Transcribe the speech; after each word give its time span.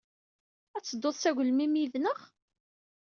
Ad 0.75 0.83
tedduḍ 0.83 1.15
s 1.17 1.23
agelmim 1.29 1.73
yid-nneɣ? 1.79 2.19